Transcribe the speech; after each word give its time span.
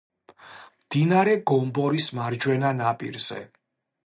მდინარე 0.85 1.35
გომბორის 1.51 2.09
მარჯვენა 2.21 2.73
ნაპირზე. 2.83 3.41